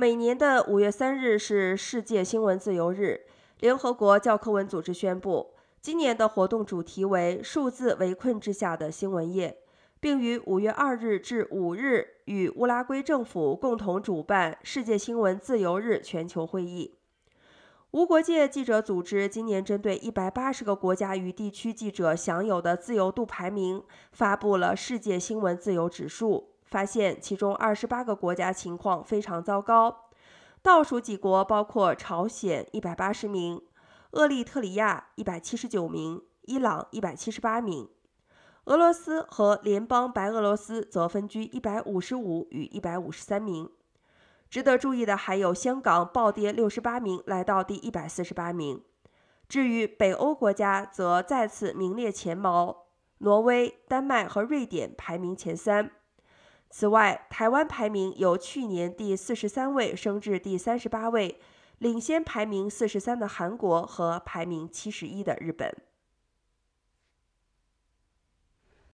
[0.00, 3.20] 每年的五月三日是世界新闻自由日。
[3.58, 5.50] 联合国教科文组织宣布，
[5.82, 9.58] 今年的活动主题为“数字围困之下的新闻业”，
[10.00, 16.94] 并于五月二日至五日与乌拉圭政府共同主办世界新闻自由日全球会议。
[17.90, 23.82] 无国界记者组织今年针对一百八十个国家与地区记者享有的自由度排名，
[24.12, 30.08] 发布了世界新闻自由指数，发现其中二十八个国家情况非常糟糕。
[30.62, 33.62] 倒数几国包括朝鲜一百八十名、
[34.12, 37.88] 厄立特里亚一百七十九名、伊朗一百七十八名，
[38.64, 43.70] 俄罗斯和联邦白俄罗斯则分居一百五十五与一百五十三名。
[44.50, 48.82] 值得注意的还有香港暴跌六十八名，来到第一百四十八名。
[49.48, 52.86] 至于北欧国家，则再次名列前茅，
[53.18, 55.90] 挪威、丹麦和瑞典排名前三。
[56.70, 61.40] 此外，台湾排名由去年第四十三位升至第三十八位，
[61.78, 65.76] 领先排名四十三的韩国和排名七十一的日本。